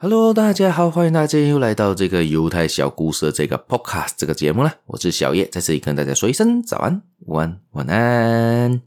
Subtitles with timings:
[0.00, 4.76] Hello，大家好，欢迎大家又来到这个犹太小故事的这个 Podcast 这个节目啦。
[4.86, 8.80] 我是小叶，在这里跟大家说一声早安、晚安、晚安。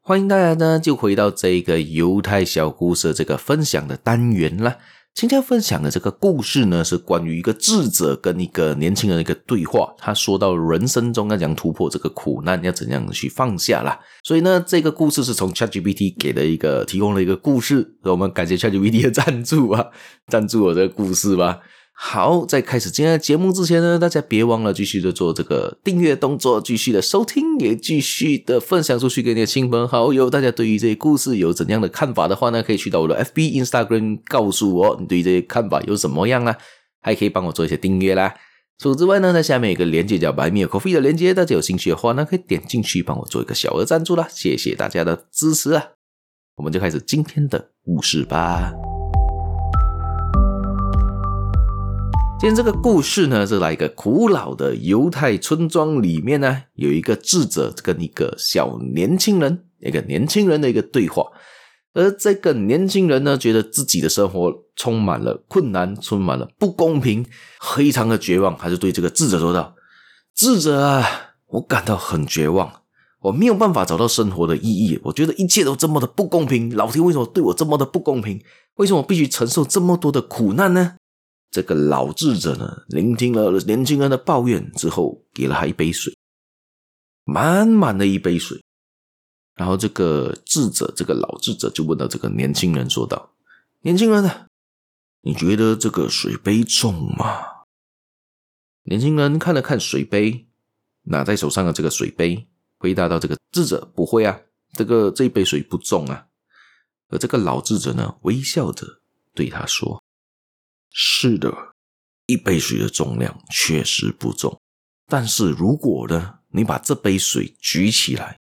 [0.00, 4.78] 欢迎大家呢，就回到这个犹太小故事的这个分享的单元了。
[5.14, 9.94] 今天分享的这个故事呢，是关于一个智者跟一个年轻人的一个对话。
[9.98, 14.00] 他说到人生中要怎样突破这个苦难，要怎样去放下啦。
[14.24, 19.86] 所以呢，这个故事是从 ChatGPT 给的一个提供了一个故事，所以我们感谢 ChatGPT 的赞助啊，
[20.28, 21.60] 赞助我这个故事吧。
[22.04, 30.28] 好，在开始今天的节目之前呢，大家别忘了继续的做这个订阅动作，继续的收听，也继续的分享出去给你的亲朋好友。
[30.28, 36.54] 大家对于这些故事有怎样的看法的话呢，可以去到我的 FB、Instagram 告诉我你对于这些看法有什么样啊，
[37.00, 38.34] 还可以帮我做一些订阅啦。
[38.78, 44.26] 除此之外呢，在下面有一个链接叫 Buy Me a Coffee 的链接，大家有兴趣的话呢，可以点进去帮我做一个小额赞助啦。
[44.28, 45.90] 谢谢大家的支持啊！
[46.56, 48.91] 我们就开始今天的故事吧。
[52.42, 61.24] 今天这个故事呢，是来一个古老的犹太村庄里面呢，有一个智者跟一个小年轻人，一个年轻人的一个对话。
[61.94, 67.24] 而这个年轻人呢，觉得自己的生活充满了困难，充满了不公平，
[67.60, 68.58] 非常的绝望。
[68.58, 69.76] 他就对这个智者说道
[70.34, 71.06] ：“智者啊，
[71.46, 72.72] 我感到很绝望，
[73.20, 74.98] 我没有办法找到生活的意义。
[75.04, 78.42] 我觉得一切都这么的不公平，老天为什么对我这么的不公平？
[78.78, 80.94] 为什么我必须承受这么多的苦难呢？”
[81.52, 86.16] 这个老智者呢，聆听了年轻人的抱怨之后，给了他一杯水，
[87.24, 88.60] 满满的一杯水。
[89.54, 93.34] 然后这个智者，这个老智者就问到这个年轻人说道
[93.84, 94.46] ：“年轻人呢，
[95.20, 97.44] 你觉得这个水杯重吗？”
[98.84, 100.48] 年轻人看了看水杯，
[101.02, 104.40] 拿在手上的这个水杯，回答到：“这个智者不会啊，
[104.72, 106.28] 这个这一杯水不重啊。”
[107.08, 108.86] 而这个老智者呢，微笑着
[109.34, 110.01] 对他说。
[110.92, 111.52] 是的，
[112.26, 114.60] 一杯水的重量确实不重，
[115.08, 118.38] 但是如果呢，你把这杯水举起来，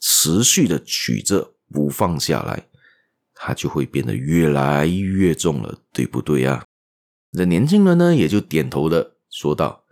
[0.00, 2.66] 持续的举着不放下来，
[3.34, 6.64] 它就会变得越来越重了，对不对呀？
[7.32, 9.84] 这年轻人呢，也就点头的说道：“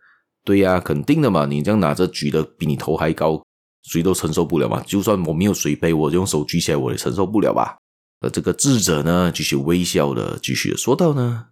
[0.45, 3.43] 对呀，肯定的嘛，你这样拿着举的比你头还高，
[3.83, 4.83] 谁都承受不了嘛。
[4.87, 7.77] 就算我没有水杯，我用手举起来，我也承受不了吧？”
[8.21, 11.47] 而这个智者呢，继续微笑的继续说道呢。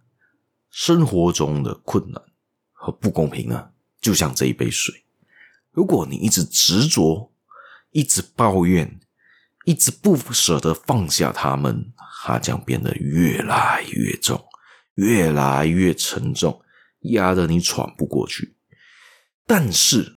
[0.69, 2.21] 生活中的困难
[2.71, 5.03] 和不公平呢，就像这一杯水，
[5.71, 7.31] 如果你一直执着、
[7.91, 8.99] 一直抱怨、
[9.65, 11.93] 一直不舍得放下它们，
[12.23, 14.45] 它将变得越来越重，
[14.95, 16.61] 越来越沉重，
[17.01, 18.55] 压得你喘不过去。
[19.45, 20.15] 但是，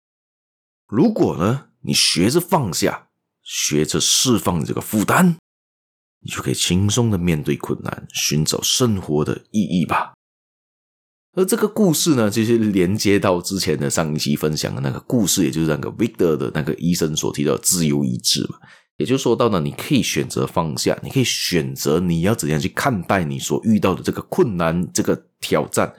[0.86, 3.08] 如果呢，你学着放下，
[3.42, 5.36] 学着释放这个负担，
[6.20, 10.12] 你就可以轻松的面对困难，寻找生活的意义吧。
[11.34, 18.59] 而这个故事呢，就是连接到之前的上一期分享的那个故事，也就是那个 Victor 的那个医生所提到的自由意志嘛。
[18.98, 25.93] 也就是说到呢，你可以选择放下，你可以选择你要怎样去看待你所遇到的这个困难、这个挑战。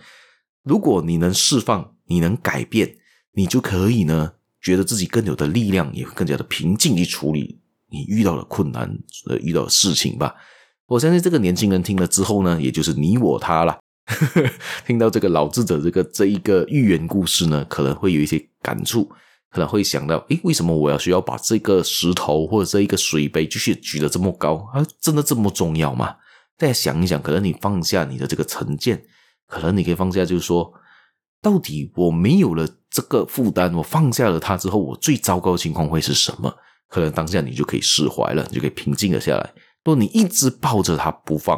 [0.63, 2.95] 如果你能释放，你能改变，
[3.33, 8.88] 你就可以呢，觉得自己更有的力量，也会更加的平静去处理你遇到的困难、
[9.27, 10.35] 呃遇到的事情吧。
[10.85, 13.79] 我相信这个年轻人听了之后呢，也就是你我他了。
[14.85, 19.09] 听到这个老智者这个这一个寓言故事呢，可能会有一些感触，
[19.49, 24.55] 可能会想到：诶，为什么我要需要把这个石头或者这一个水杯继续举得这么高？
[24.73, 26.17] 啊，真的这么重要吗？
[26.57, 29.03] 大家想一想，可能你放下你的这个成见，
[29.47, 30.73] 可能你可以放下，就是说，
[31.41, 36.53] 到底我没有了这个负担，我放下了它之后，我最糟糕的情况会是什么？
[36.89, 39.53] 可能当下你就可以释怀了，你就可以平静了下来。
[39.83, 41.57] 若你一直抱着它不放。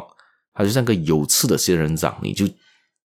[0.56, 2.48] 它就像个有刺的仙人掌，你就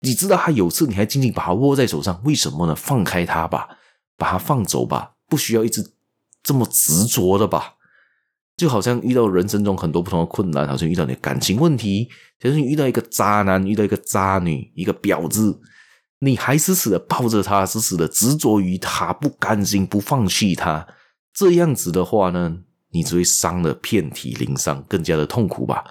[0.02, 2.76] 你知道它有刺，你还紧紧把它握在手上，为什么呢？
[2.76, 3.70] 放开它吧，
[4.18, 5.92] 把它放走吧，不需要一直
[6.44, 7.76] 这么执着的吧。
[8.58, 12.10] 就好像遇到人生中很多不同的困难，好像遇到你的感情问题，
[12.40, 15.60] 就是你遇到一个渣男，遇到一个渣女，一个婊子，
[16.20, 20.88] 你还死死的抱着他，死死的执着于他，不甘心，不放弃他。
[21.34, 22.60] 这样子的话呢，
[22.92, 25.84] 你只会伤的遍体鳞伤，更加的痛苦吧。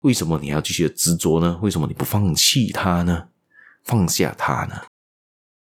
[0.00, 1.58] 为什么你要继续执着呢？
[1.62, 3.28] 为什么你不放弃他呢？
[3.84, 4.82] 放下他呢？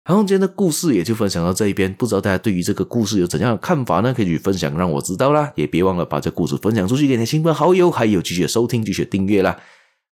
[0.05, 1.93] 好，今天的故事也就分享到这一边。
[1.95, 4.13] 不知道大家对于这个故事有怎样的看法呢？
[4.13, 5.53] 可以去分享，让我知道啦。
[5.55, 9.59] 也别忘了把这故事分享出去给你的亲朋好友，还有继续收听，继续订阅啦。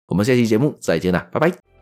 [0.06, 1.79] 我们下期节目再见啦，拜拜。